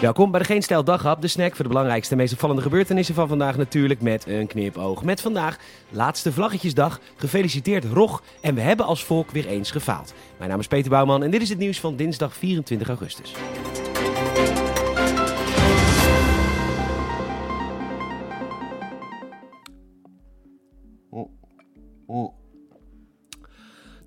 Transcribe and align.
Welkom 0.00 0.30
bij 0.30 0.40
de 0.40 0.46
Geen 0.46 0.62
Stijl 0.62 0.84
Daghap, 0.84 1.20
de 1.20 1.28
snack 1.28 1.54
voor 1.54 1.64
de 1.64 1.70
belangrijkste 1.70 2.12
en 2.12 2.18
meest 2.18 2.32
opvallende 2.32 2.62
gebeurtenissen 2.62 3.14
van 3.14 3.28
vandaag. 3.28 3.56
Natuurlijk 3.56 4.00
met 4.00 4.26
een 4.26 4.46
knipoog. 4.46 5.02
Met 5.02 5.20
vandaag 5.20 5.58
laatste 5.90 6.32
Vlaggetjesdag. 6.32 7.00
Gefeliciteerd 7.16 7.84
Rog 7.84 8.22
en 8.40 8.54
we 8.54 8.60
hebben 8.60 8.86
als 8.86 9.04
volk 9.04 9.30
weer 9.30 9.46
eens 9.46 9.70
gefaald. 9.70 10.14
Mijn 10.36 10.50
naam 10.50 10.60
is 10.60 10.66
Peter 10.66 10.90
Bouwman 10.90 11.22
en 11.22 11.30
dit 11.30 11.42
is 11.42 11.48
het 11.48 11.58
nieuws 11.58 11.80
van 11.80 11.96
dinsdag 11.96 12.34
24 12.34 12.88
augustus. 12.88 13.34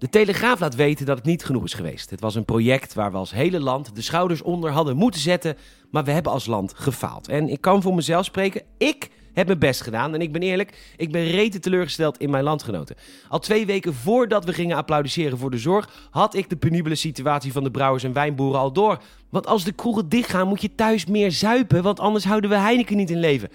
De 0.01 0.09
Telegraaf 0.09 0.59
laat 0.59 0.75
weten 0.75 1.05
dat 1.05 1.17
het 1.17 1.25
niet 1.25 1.45
genoeg 1.45 1.63
is 1.63 1.73
geweest. 1.73 2.09
Het 2.09 2.19
was 2.21 2.35
een 2.35 2.45
project 2.45 2.93
waar 2.93 3.11
we 3.11 3.17
als 3.17 3.31
hele 3.31 3.59
land 3.59 3.95
de 3.95 4.01
schouders 4.01 4.41
onder 4.41 4.71
hadden 4.71 4.97
moeten 4.97 5.21
zetten, 5.21 5.57
maar 5.91 6.03
we 6.03 6.11
hebben 6.11 6.31
als 6.31 6.45
land 6.45 6.73
gefaald. 6.75 7.27
En 7.27 7.49
ik 7.49 7.61
kan 7.61 7.81
voor 7.81 7.95
mezelf 7.95 8.25
spreken, 8.25 8.61
ik 8.77 9.09
heb 9.33 9.47
mijn 9.47 9.59
best 9.59 9.81
gedaan. 9.81 10.13
En 10.13 10.21
ik 10.21 10.31
ben 10.31 10.41
eerlijk, 10.41 10.93
ik 10.97 11.11
ben 11.11 11.23
rete 11.27 11.59
teleurgesteld 11.59 12.17
in 12.17 12.29
mijn 12.29 12.43
landgenoten. 12.43 12.95
Al 13.27 13.39
twee 13.39 13.65
weken 13.65 13.93
voordat 13.93 14.45
we 14.45 14.53
gingen 14.53 14.77
applaudisseren 14.77 15.37
voor 15.37 15.51
de 15.51 15.57
zorg, 15.57 16.07
had 16.09 16.35
ik 16.35 16.49
de 16.49 16.57
penibele 16.57 16.95
situatie 16.95 17.51
van 17.51 17.63
de 17.63 17.71
brouwers 17.71 18.03
en 18.03 18.13
wijnboeren 18.13 18.59
al 18.59 18.73
door. 18.73 19.01
Want 19.29 19.47
als 19.47 19.63
de 19.63 19.71
kroegen 19.71 20.09
dichtgaan, 20.09 20.47
moet 20.47 20.61
je 20.61 20.75
thuis 20.75 21.05
meer 21.05 21.31
zuipen, 21.31 21.83
want 21.83 21.99
anders 21.99 22.25
houden 22.25 22.49
we 22.49 22.57
Heineken 22.57 22.97
niet 22.97 23.09
in 23.09 23.19
leven. 23.19 23.49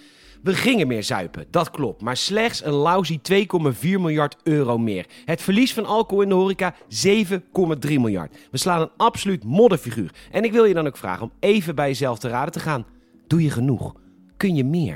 We 0.46 0.55
gingen 0.55 0.86
meer 0.86 1.02
zuipen, 1.02 1.46
dat 1.50 1.70
klopt. 1.70 2.02
Maar 2.02 2.16
slechts 2.16 2.64
een 2.64 2.73
lousy 2.73 3.18
2,4 3.32 3.80
miljard 3.80 4.36
euro 4.42 4.78
meer. 4.78 5.06
Het 5.24 5.42
verlies 5.42 5.74
van 5.74 5.86
alcohol 5.86 6.22
in 6.22 6.28
de 6.28 6.34
horeca 6.34 6.74
7,3 6.74 7.41
miljard. 7.80 8.36
We 8.50 8.59
slaan 8.59 8.80
een 8.80 8.91
absoluut 8.96 9.45
modderfiguur. 9.45 10.10
En 10.30 10.45
ik 10.45 10.52
wil 10.52 10.64
je 10.64 10.74
dan 10.74 10.86
ook 10.86 10.96
vragen 10.96 11.22
om 11.22 11.32
even 11.41 11.74
bij 11.74 11.88
jezelf 11.88 12.19
te 12.19 12.28
raden 12.28 12.52
te 12.52 12.60
gaan. 12.60 12.86
Doe 13.27 13.42
je 13.42 13.50
genoeg? 13.50 13.95
Kun 14.36 14.55
je 14.55 14.64
meer? 14.64 14.94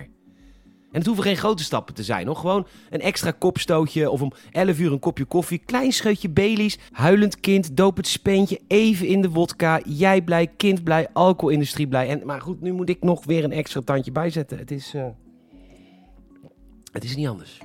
En 0.92 0.98
het 0.98 1.06
hoeven 1.06 1.24
geen 1.24 1.36
grote 1.36 1.62
stappen 1.62 1.94
te 1.94 2.02
zijn, 2.02 2.26
hoor. 2.26 2.36
Gewoon 2.36 2.66
een 2.90 3.00
extra 3.00 3.30
kopstootje 3.30 4.10
of 4.10 4.22
om 4.22 4.32
11 4.50 4.78
uur 4.78 4.92
een 4.92 4.98
kopje 4.98 5.24
koffie, 5.24 5.58
klein 5.58 5.92
scheutje 5.92 6.28
Baileys, 6.28 6.78
huilend 6.90 7.40
kind, 7.40 7.76
doop 7.76 7.96
het 7.96 8.06
speentje, 8.06 8.60
even 8.66 9.06
in 9.06 9.22
de 9.22 9.30
wodka, 9.30 9.80
jij 9.84 10.22
blij, 10.22 10.46
kind 10.46 10.84
blij, 10.84 11.08
alcoholindustrie 11.12 11.88
blij. 11.88 12.08
En, 12.08 12.26
maar 12.26 12.40
goed, 12.40 12.60
nu 12.60 12.72
moet 12.72 12.88
ik 12.88 13.02
nog 13.02 13.24
weer 13.24 13.44
een 13.44 13.52
extra 13.52 13.80
tandje 13.84 14.12
bijzetten. 14.12 14.58
Het 14.58 14.70
is... 14.70 14.94
Uh... 14.94 15.04
Het 16.92 17.04
is 17.04 17.16
niet 17.16 17.28
anders. 17.28 17.60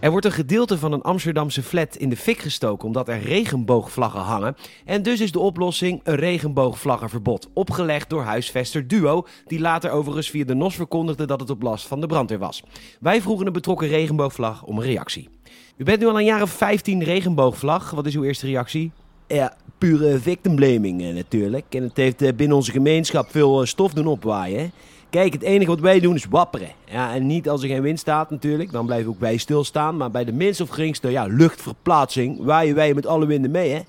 Er 0.00 0.10
wordt 0.10 0.26
een 0.26 0.32
gedeelte 0.32 0.78
van 0.78 0.92
een 0.92 1.02
Amsterdamse 1.02 1.62
flat 1.62 1.96
in 1.96 2.08
de 2.08 2.16
fik 2.16 2.38
gestoken 2.38 2.86
omdat 2.86 3.08
er 3.08 3.20
regenboogvlaggen 3.20 4.20
hangen. 4.20 4.56
En 4.84 5.02
dus 5.02 5.20
is 5.20 5.32
de 5.32 5.38
oplossing 5.38 6.00
een 6.04 6.14
regenboogvlaggenverbod. 6.14 7.48
Opgelegd 7.52 8.10
door 8.10 8.22
huisvester 8.22 8.88
Duo, 8.88 9.26
die 9.46 9.60
later 9.60 9.90
overigens 9.90 10.30
via 10.30 10.44
de 10.44 10.54
NOS 10.54 10.74
verkondigde 10.74 11.26
dat 11.26 11.40
het 11.40 11.50
op 11.50 11.62
last 11.62 11.86
van 11.86 12.00
de 12.00 12.06
brandweer 12.06 12.38
was. 12.38 12.62
Wij 13.00 13.22
vroegen 13.22 13.46
een 13.46 13.52
betrokken 13.52 13.88
regenboogvlag 13.88 14.62
om 14.64 14.76
een 14.78 14.84
reactie. 14.84 15.28
U 15.76 15.84
bent 15.84 16.00
nu 16.00 16.06
al 16.06 16.18
een 16.18 16.24
jaar 16.24 16.42
of 16.42 16.50
15 16.50 17.02
regenboogvlag. 17.04 17.90
Wat 17.90 18.06
is 18.06 18.14
uw 18.14 18.24
eerste 18.24 18.46
reactie? 18.46 18.92
Ja, 19.26 19.56
pure 19.78 20.18
victim 20.18 20.54
blaming 20.54 21.02
eh, 21.02 21.14
natuurlijk. 21.14 21.74
En 21.74 21.82
het 21.82 21.96
heeft 21.96 22.22
eh, 22.22 22.32
binnen 22.34 22.56
onze 22.56 22.72
gemeenschap 22.72 23.30
veel 23.30 23.60
eh, 23.60 23.66
stof 23.66 23.92
doen 23.92 24.06
opwaaien. 24.06 24.72
Kijk, 25.10 25.32
het 25.32 25.42
enige 25.42 25.70
wat 25.70 25.80
wij 25.80 26.00
doen 26.00 26.14
is 26.14 26.24
wapperen. 26.24 26.68
Ja, 26.84 27.14
en 27.14 27.26
niet 27.26 27.48
als 27.48 27.62
er 27.62 27.68
geen 27.68 27.82
wind 27.82 27.98
staat 27.98 28.30
natuurlijk, 28.30 28.72
dan 28.72 28.86
blijven 28.86 29.10
ook 29.10 29.20
wij 29.20 29.36
stilstaan. 29.36 29.96
Maar 29.96 30.10
bij 30.10 30.24
de 30.24 30.32
minst 30.32 30.60
of 30.60 30.68
geringste 30.68 31.10
ja, 31.10 31.26
luchtverplaatsing 31.26 32.44
waaien 32.44 32.74
wij 32.74 32.94
met 32.94 33.06
alle 33.06 33.26
winden 33.26 33.50
mee. 33.50 33.70
Hè? 33.70 33.80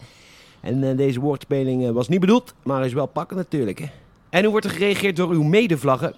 En 0.62 0.84
uh, 0.84 0.98
deze 0.98 1.20
woordspeling 1.20 1.84
uh, 1.84 1.90
was 1.90 2.08
niet 2.08 2.20
bedoeld, 2.20 2.54
maar 2.64 2.86
is 2.86 2.94
wel 2.94 3.06
pakken 3.06 3.38
natuurlijk. 3.38 3.80
Hè? 3.80 3.86
En 4.30 4.42
hoe 4.42 4.52
wordt 4.52 4.66
er 4.66 4.72
gereageerd 4.72 5.16
door 5.16 5.30
uw 5.30 5.44
medevlaggen? 5.44 6.14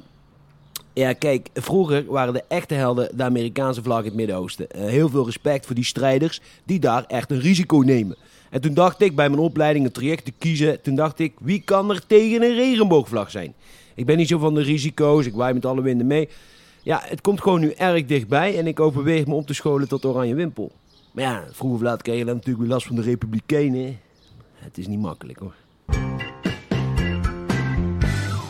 Ja, 0.94 1.14
kijk, 1.14 1.50
vroeger 1.54 2.06
waren 2.08 2.34
de 2.34 2.44
echte 2.48 2.74
helden 2.74 3.18
de 3.18 3.24
Amerikaanse 3.24 3.84
vlag 3.84 4.00
in 4.00 4.06
het 4.06 4.16
Midden-Oosten. 4.16 4.68
Uh, 4.76 4.86
heel 4.86 5.10
veel 5.10 5.26
respect 5.26 5.66
voor 5.66 5.76
die 5.76 5.84
strijders 5.84 6.42
die 6.64 6.80
daar 6.80 7.04
echt 7.08 7.32
een 7.32 7.40
risico 7.40 7.78
nemen. 7.78 8.18
En 8.50 8.62
toen 8.62 8.74
dacht 8.74 9.02
ik 9.02 9.16
bij 9.16 9.30
mijn 9.30 9.42
opleiding 9.42 9.86
een 9.86 9.92
traject 9.92 10.26
te 10.26 10.34
kiezen, 10.38 10.82
toen 10.82 10.96
dacht 10.96 11.20
ik, 11.20 11.34
wie 11.40 11.62
kan 11.62 11.90
er 11.90 12.06
tegen 12.08 12.44
een 12.44 12.56
regenboogvlag 12.56 13.32
zijn? 13.32 13.54
Ik 13.96 14.06
ben 14.06 14.18
niet 14.18 14.28
zo 14.28 14.38
van 14.38 14.54
de 14.54 14.62
risico's, 14.62 15.26
ik 15.26 15.34
waai 15.34 15.54
met 15.54 15.66
alle 15.66 15.82
winden 15.82 16.08
mee. 16.08 16.30
Ja, 16.82 17.02
het 17.04 17.22
komt 17.22 17.42
gewoon 17.42 17.60
nu 17.60 17.72
erg 17.72 18.06
dichtbij 18.06 18.58
en 18.58 18.68
ik 18.68 18.80
overweeg 18.80 19.26
me 19.26 19.34
om 19.34 19.46
te 19.46 19.54
scholen 19.54 19.88
tot 19.88 20.06
oranje 20.06 20.36
wimpel. 20.36 20.72
Maar 21.12 21.24
ja, 21.24 21.44
vroeg 21.52 21.74
of 21.74 21.82
laat 21.82 22.02
krijg 22.02 22.20
je 22.20 22.26
dan 22.26 22.36
natuurlijk 22.36 22.64
weer 22.64 22.74
last 22.74 22.88
van 22.88 22.96
de 22.96 23.02
Republikeinen. 23.02 24.00
Het 24.54 24.78
is 24.78 24.88
niet 24.88 25.00
makkelijk 25.00 25.40
hoor. 25.40 25.56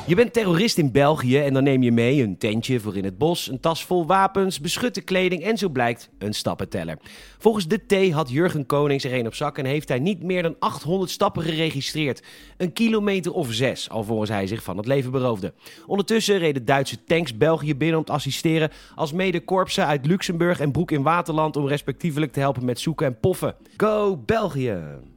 Je 0.05 0.15
bent 0.15 0.33
terrorist 0.33 0.77
in 0.77 0.91
België 0.91 1.37
en 1.37 1.53
dan 1.53 1.63
neem 1.63 1.83
je 1.83 1.91
mee 1.91 2.23
een 2.23 2.37
tentje 2.37 2.79
voor 2.79 2.97
in 2.97 3.03
het 3.03 3.17
bos, 3.17 3.49
een 3.49 3.59
tas 3.59 3.85
vol 3.85 4.05
wapens, 4.05 4.59
beschutte 4.59 5.01
kleding 5.01 5.43
en 5.43 5.57
zo 5.57 5.69
blijkt 5.69 6.09
een 6.17 6.33
stappenteller. 6.33 6.97
Volgens 7.37 7.67
de 7.67 7.77
T 7.87 8.11
had 8.11 8.29
Jurgen 8.29 8.65
Koning 8.65 9.01
zich 9.01 9.11
een 9.11 9.25
op 9.25 9.35
zak 9.35 9.57
en 9.57 9.65
heeft 9.65 9.87
hij 9.87 9.99
niet 9.99 10.23
meer 10.23 10.41
dan 10.41 10.55
800 10.59 11.11
stappen 11.11 11.43
geregistreerd. 11.43 12.23
Een 12.57 12.73
kilometer 12.73 13.33
of 13.33 13.53
zes, 13.53 13.89
alvorens 13.89 14.29
hij 14.29 14.47
zich 14.47 14.63
van 14.63 14.77
het 14.77 14.85
leven 14.85 15.11
beroofde. 15.11 15.53
Ondertussen 15.85 16.37
reden 16.37 16.65
Duitse 16.65 17.03
tanks 17.03 17.37
België 17.37 17.75
binnen 17.75 17.97
om 17.97 18.05
te 18.05 18.11
assisteren, 18.11 18.71
als 18.95 19.11
mede 19.11 19.39
korpsen 19.39 19.85
uit 19.85 20.05
Luxemburg 20.05 20.59
en 20.59 20.71
Broek 20.71 20.91
in 20.91 21.03
Waterland 21.03 21.55
om 21.55 21.67
respectievelijk 21.67 22.31
te 22.31 22.39
helpen 22.39 22.65
met 22.65 22.79
zoeken 22.79 23.05
en 23.05 23.19
poffen. 23.19 23.55
Go 23.77 24.17
België! 24.25 25.11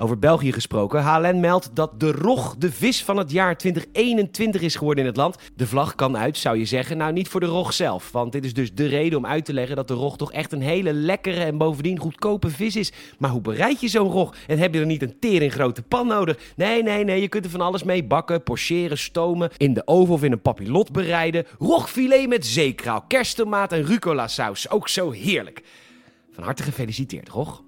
Over 0.00 0.18
België 0.18 0.52
gesproken. 0.52 1.02
HLN 1.02 1.40
meldt 1.40 1.70
dat 1.74 2.00
de 2.00 2.12
rog 2.12 2.56
de 2.56 2.72
vis 2.72 3.04
van 3.04 3.16
het 3.16 3.30
jaar 3.30 3.56
2021 3.56 4.60
is 4.60 4.74
geworden 4.74 5.04
in 5.04 5.10
het 5.10 5.18
land. 5.18 5.36
De 5.54 5.66
vlag 5.66 5.94
kan 5.94 6.16
uit, 6.16 6.36
zou 6.36 6.58
je 6.58 6.64
zeggen. 6.64 6.96
Nou, 6.96 7.12
niet 7.12 7.28
voor 7.28 7.40
de 7.40 7.46
rog 7.46 7.72
zelf. 7.72 8.12
Want 8.12 8.32
dit 8.32 8.44
is 8.44 8.54
dus 8.54 8.74
de 8.74 8.86
reden 8.86 9.18
om 9.18 9.26
uit 9.26 9.44
te 9.44 9.52
leggen 9.52 9.76
dat 9.76 9.88
de 9.88 9.94
rog 9.94 10.16
toch 10.16 10.32
echt 10.32 10.52
een 10.52 10.62
hele 10.62 10.92
lekkere 10.92 11.44
en 11.44 11.58
bovendien 11.58 11.98
goedkope 11.98 12.50
vis 12.50 12.76
is. 12.76 12.92
Maar 13.18 13.30
hoe 13.30 13.40
bereid 13.40 13.80
je 13.80 13.88
zo'n 13.88 14.10
rog? 14.10 14.34
En 14.46 14.58
heb 14.58 14.74
je 14.74 14.80
er 14.80 14.86
niet 14.86 15.02
een 15.02 15.18
tering 15.18 15.52
grote 15.52 15.82
pan 15.82 16.06
nodig? 16.06 16.38
Nee, 16.56 16.82
nee, 16.82 17.04
nee. 17.04 17.20
Je 17.20 17.28
kunt 17.28 17.44
er 17.44 17.50
van 17.50 17.60
alles 17.60 17.82
mee 17.82 18.04
bakken, 18.04 18.42
pocheren, 18.42 18.98
stomen, 18.98 19.50
in 19.56 19.74
de 19.74 19.86
oven 19.86 20.14
of 20.14 20.22
in 20.22 20.32
een 20.32 20.42
papillot 20.42 20.92
bereiden. 20.92 21.46
Rogfilet 21.58 22.28
met 22.28 22.46
zeekraal, 22.46 23.02
kersttomaat 23.02 23.72
en 23.72 23.84
rucola 23.84 24.28
saus. 24.28 24.70
Ook 24.70 24.88
zo 24.88 25.10
heerlijk. 25.10 25.62
Van 26.32 26.44
harte 26.44 26.62
gefeliciteerd, 26.62 27.28
Rog. 27.28 27.62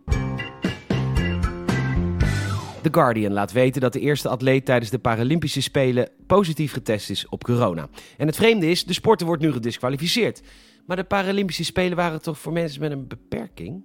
The 2.82 2.92
Guardian 2.92 3.32
laat 3.32 3.52
weten 3.52 3.80
dat 3.80 3.92
de 3.92 4.00
eerste 4.00 4.28
atleet 4.28 4.64
tijdens 4.64 4.90
de 4.90 4.98
Paralympische 4.98 5.62
Spelen 5.62 6.08
positief 6.26 6.72
getest 6.72 7.10
is 7.10 7.28
op 7.28 7.44
corona. 7.44 7.88
En 8.16 8.26
het 8.26 8.36
vreemde 8.36 8.70
is, 8.70 8.84
de 8.84 8.92
sporter 8.92 9.26
wordt 9.26 9.42
nu 9.42 9.52
gedisqualificeerd. 9.52 10.42
Maar 10.86 10.96
de 10.96 11.04
Paralympische 11.04 11.64
Spelen 11.64 11.96
waren 11.96 12.22
toch 12.22 12.38
voor 12.38 12.52
mensen 12.52 12.80
met 12.80 12.92
een 12.92 13.08
beperking? 13.08 13.84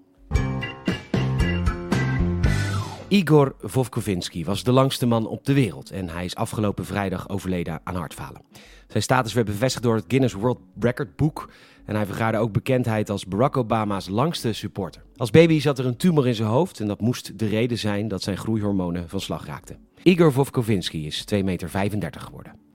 Igor 3.09 3.55
Vovkovinsky 3.61 4.43
was 4.43 4.63
de 4.63 4.71
langste 4.71 5.05
man 5.05 5.27
op 5.27 5.45
de 5.45 5.53
wereld 5.53 5.91
en 5.91 6.09
hij 6.09 6.25
is 6.25 6.35
afgelopen 6.35 6.85
vrijdag 6.85 7.29
overleden 7.29 7.81
aan 7.83 7.95
hartfalen. 7.95 8.41
Zijn 8.87 9.03
status 9.03 9.33
werd 9.33 9.45
bevestigd 9.47 9.83
door 9.83 9.95
het 9.95 10.05
Guinness 10.07 10.33
World 10.33 10.59
Record 10.79 11.15
boek 11.15 11.49
en 11.85 11.95
hij 11.95 12.05
vergaarde 12.05 12.37
ook 12.37 12.51
bekendheid 12.51 13.09
als 13.09 13.25
Barack 13.25 13.57
Obama's 13.57 14.07
langste 14.07 14.53
supporter. 14.53 15.03
Als 15.15 15.31
baby 15.31 15.59
zat 15.59 15.79
er 15.79 15.85
een 15.85 15.97
tumor 15.97 16.27
in 16.27 16.35
zijn 16.35 16.49
hoofd 16.49 16.79
en 16.79 16.87
dat 16.87 17.01
moest 17.01 17.39
de 17.39 17.47
reden 17.47 17.77
zijn 17.77 18.07
dat 18.07 18.23
zijn 18.23 18.37
groeihormonen 18.37 19.09
van 19.09 19.19
slag 19.19 19.45
raakten. 19.45 19.77
Igor 20.03 20.31
Vovkovinsky 20.31 20.97
is 20.97 21.25
2,35 21.33 21.39
meter 21.43 21.69
geworden. 22.19 22.66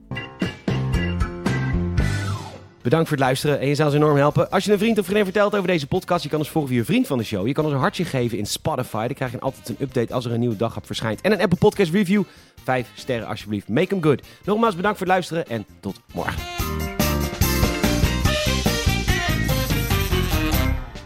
Bedankt 2.83 3.07
voor 3.07 3.17
het 3.17 3.25
luisteren 3.25 3.59
en 3.59 3.67
je 3.67 3.75
zou 3.75 3.87
ons 3.87 3.97
enorm 3.97 4.17
helpen. 4.17 4.51
Als 4.51 4.65
je 4.65 4.71
een 4.71 4.77
vriend 4.77 4.97
of 4.99 5.03
vriendin 5.05 5.25
vertelt 5.25 5.55
over 5.55 5.67
deze 5.67 5.87
podcast, 5.87 6.23
je 6.23 6.29
kan 6.29 6.39
ons 6.39 6.49
volgen 6.49 6.71
via 6.71 6.83
vriend 6.83 7.07
van 7.07 7.17
de 7.17 7.23
show. 7.23 7.47
Je 7.47 7.53
kan 7.53 7.63
ons 7.63 7.73
een 7.73 7.79
hartje 7.79 8.05
geven 8.05 8.37
in 8.37 8.45
Spotify. 8.45 9.05
Dan 9.05 9.15
krijg 9.15 9.31
je 9.31 9.39
altijd 9.39 9.69
een 9.69 9.75
update 9.79 10.13
als 10.13 10.25
er 10.25 10.31
een 10.31 10.39
nieuwe 10.39 10.55
dag 10.55 10.77
op 10.77 10.85
verschijnt. 10.85 11.21
En 11.21 11.31
een 11.31 11.41
Apple 11.41 11.57
Podcast 11.57 11.91
review. 11.91 12.23
Vijf 12.63 12.87
sterren 12.93 13.27
alsjeblieft. 13.27 13.67
Make 13.67 13.87
them 13.87 14.03
good. 14.03 14.21
Nogmaals 14.45 14.75
bedankt 14.75 14.97
voor 14.97 15.07
het 15.07 15.15
luisteren 15.15 15.47
en 15.47 15.65
tot 15.79 15.99
morgen. 16.13 16.62